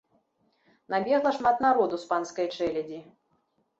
[0.93, 2.99] Набегла шмат народу з панскай чэлядзі.